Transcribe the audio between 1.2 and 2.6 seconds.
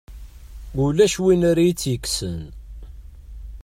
win ara iyi-tt-yekksen.